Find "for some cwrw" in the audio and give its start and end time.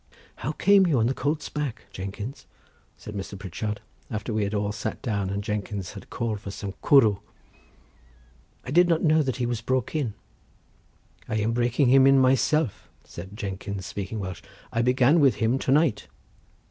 6.39-7.19